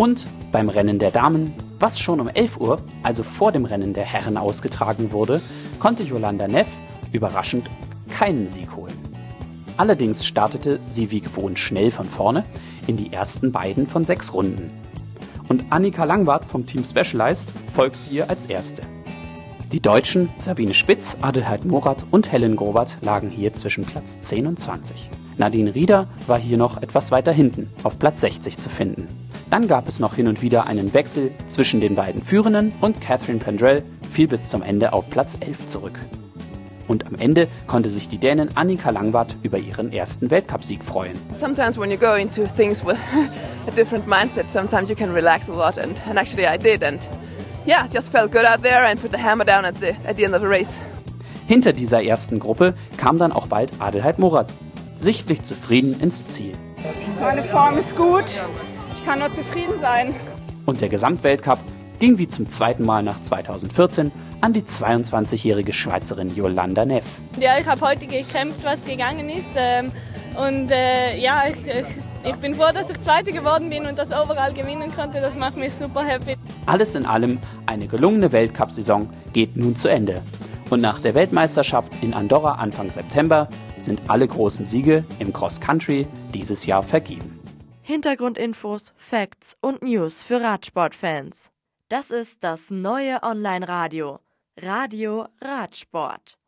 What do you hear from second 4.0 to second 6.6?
Herren ausgetragen wurde, konnte Yolanda